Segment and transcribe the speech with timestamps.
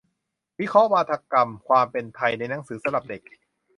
[0.59, 3.21] วิเคราะห์วาทกรรม "ความเป็นไทย" ในหนังสือสำหรับเด็ก